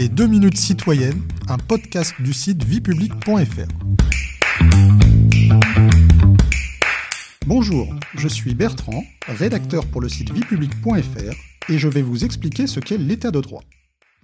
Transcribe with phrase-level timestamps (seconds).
[0.00, 3.68] Les 2 minutes citoyennes, un podcast du site viepublic.fr.
[7.46, 11.34] Bonjour, je suis Bertrand, rédacteur pour le site viepublic.fr
[11.68, 13.62] et je vais vous expliquer ce qu'est l'état de droit.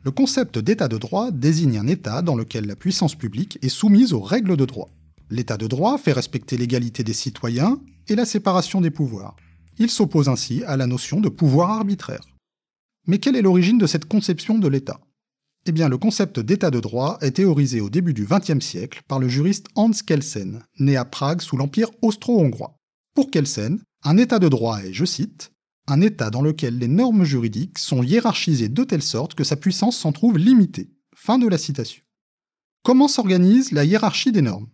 [0.02, 4.14] Le concept d'état de droit désigne un état dans lequel la puissance publique est soumise
[4.14, 4.88] aux règles de droit.
[5.28, 9.36] L'état de droit fait respecter l'égalité des citoyens et la séparation des pouvoirs.
[9.78, 12.26] Il s'oppose ainsi à la notion de pouvoir arbitraire.
[13.06, 15.00] Mais quelle est l'origine de cette conception de l'État?
[15.68, 19.18] Eh bien, le concept d'État de droit est théorisé au début du XXe siècle par
[19.18, 22.78] le juriste Hans Kelsen, né à Prague sous l'Empire austro-hongrois.
[23.14, 25.50] Pour Kelsen, un État de droit est, je cite,
[25.88, 29.98] un État dans lequel les normes juridiques sont hiérarchisées de telle sorte que sa puissance
[29.98, 30.92] s'en trouve limitée.
[31.16, 32.04] Fin de la citation.
[32.84, 34.68] Comment s'organise la hiérarchie des normes?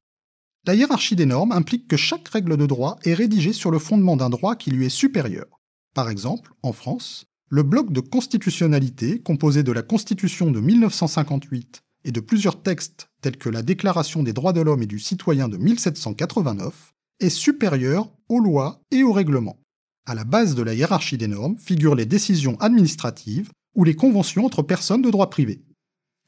[0.66, 4.18] La hiérarchie des normes implique que chaque règle de droit est rédigée sur le fondement
[4.18, 5.46] d'un droit qui lui est supérieur.
[5.94, 12.10] Par exemple, en France, le bloc de constitutionnalité, composé de la Constitution de 1958 et
[12.10, 15.58] de plusieurs textes tels que la Déclaration des droits de l'homme et du citoyen de
[15.58, 19.60] 1789, est supérieur aux lois et aux règlements.
[20.06, 24.46] À la base de la hiérarchie des normes figurent les décisions administratives ou les conventions
[24.46, 25.62] entre personnes de droit privé.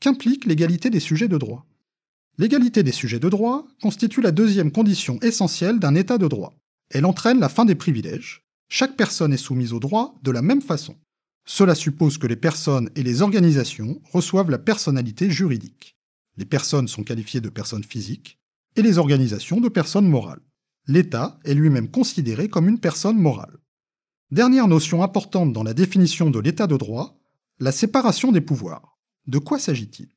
[0.01, 1.65] Qu'implique l'égalité des sujets de droit
[2.37, 6.53] L'égalité des sujets de droit constitue la deuxième condition essentielle d'un État de droit.
[6.91, 8.45] Elle entraîne la fin des privilèges.
[8.69, 10.97] Chaque personne est soumise au droit de la même façon.
[11.45, 15.97] Cela suppose que les personnes et les organisations reçoivent la personnalité juridique.
[16.37, 18.39] Les personnes sont qualifiées de personnes physiques
[18.77, 20.41] et les organisations de personnes morales.
[20.87, 23.59] L'État est lui-même considéré comme une personne morale.
[24.31, 27.21] Dernière notion importante dans la définition de l'état de droit,
[27.61, 28.99] la séparation des pouvoirs.
[29.27, 30.09] De quoi s'agit-il?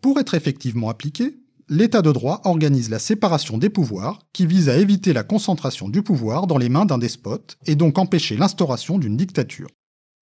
[0.00, 4.76] Pour être effectivement appliqué, l'état de droit organise la séparation des pouvoirs qui vise à
[4.76, 9.16] éviter la concentration du pouvoir dans les mains d'un despote et donc empêcher l'instauration d'une
[9.16, 9.68] dictature.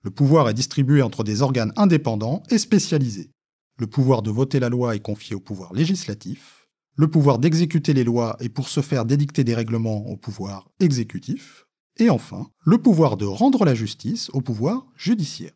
[0.05, 3.31] Le pouvoir est distribué entre des organes indépendants et spécialisés.
[3.79, 8.05] Le pouvoir de voter la loi est confié au pouvoir législatif, le pouvoir d'exécuter les
[8.05, 13.17] lois et pour ce faire d'édicter des règlements au pouvoir exécutif, et enfin, le pouvoir
[13.17, 15.51] de rendre la justice au pouvoir judiciaire.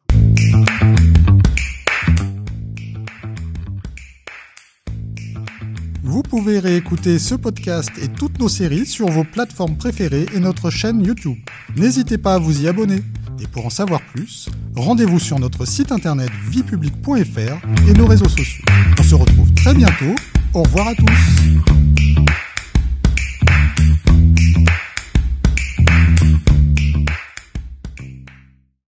[6.03, 10.69] Vous pouvez réécouter ce podcast et toutes nos séries sur vos plateformes préférées et notre
[10.69, 11.39] chaîne YouTube.
[11.77, 13.03] N'hésitez pas à vous y abonner.
[13.41, 18.65] Et pour en savoir plus, rendez-vous sur notre site internet viepublic.fr et nos réseaux sociaux.
[18.99, 20.15] On se retrouve très bientôt.
[20.55, 21.42] Au revoir à tous.